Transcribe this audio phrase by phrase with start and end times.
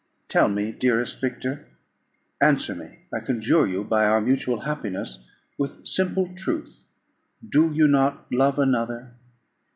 [0.29, 1.67] Tell me, dearest Victor.
[2.41, 6.75] Answer me, I conjure you, by our mutual happiness, with simple truth
[7.47, 9.13] Do you not love another?